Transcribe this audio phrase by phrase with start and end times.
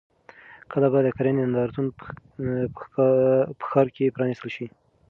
[0.71, 1.85] کله به د کرنې نندارتون
[3.59, 4.67] په ښار کې پرانیستل شي؟